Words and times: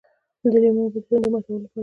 د 0.41 0.43
لیمو 0.63 0.81
اوبه 0.85 0.99
د 1.03 1.05
تندې 1.07 1.29
ماتولو 1.33 1.57
لپاره 1.63 1.69
ښې 1.71 1.75
دي. 1.77 1.79